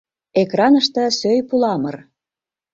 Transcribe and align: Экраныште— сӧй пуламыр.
Экраныште— 0.41 1.03
сӧй 1.19 1.39
пуламыр. 1.49 1.95